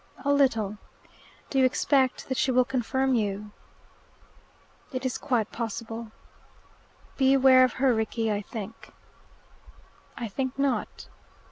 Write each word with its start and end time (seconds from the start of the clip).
"A 0.25 0.33
little." 0.33 0.79
"Do 1.51 1.59
you 1.59 1.63
expect 1.65 2.27
that 2.27 2.35
she 2.39 2.49
will 2.49 2.65
confirm 2.65 3.13
you?" 3.13 3.51
"It 4.91 5.05
is 5.05 5.19
quite 5.19 5.51
possible." 5.51 6.11
"Beware 7.17 7.63
of 7.63 7.73
her, 7.73 7.93
Rickie, 7.93 8.31
I 8.31 8.41
think." 8.41 8.93
"I 10.17 10.27
think 10.27 10.57
not." 10.57 11.07